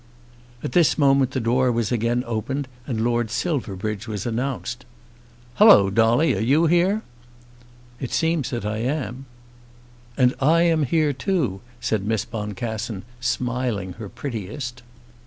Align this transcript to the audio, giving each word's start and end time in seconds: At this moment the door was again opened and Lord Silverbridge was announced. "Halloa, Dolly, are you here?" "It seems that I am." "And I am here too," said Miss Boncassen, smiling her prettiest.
At 0.63 0.71
this 0.71 0.97
moment 0.97 1.29
the 1.29 1.39
door 1.39 1.71
was 1.71 1.91
again 1.91 2.23
opened 2.25 2.67
and 2.87 3.03
Lord 3.03 3.29
Silverbridge 3.29 4.07
was 4.07 4.25
announced. 4.25 4.83
"Halloa, 5.57 5.91
Dolly, 5.91 6.35
are 6.35 6.39
you 6.39 6.65
here?" 6.65 7.03
"It 7.99 8.09
seems 8.11 8.49
that 8.49 8.65
I 8.65 8.77
am." 8.77 9.27
"And 10.17 10.33
I 10.39 10.63
am 10.63 10.85
here 10.85 11.13
too," 11.13 11.61
said 11.79 12.03
Miss 12.03 12.25
Boncassen, 12.25 13.03
smiling 13.19 13.93
her 13.93 14.09
prettiest. 14.09 14.81